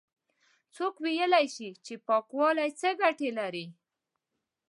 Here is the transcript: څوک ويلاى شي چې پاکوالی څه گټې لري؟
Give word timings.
څوک 0.75 0.93
ويلاى 1.05 1.45
شي 1.55 1.69
چې 1.85 1.93
پاکوالی 2.07 2.69
څه 2.79 2.89
گټې 3.01 3.29
لري؟ 3.39 3.65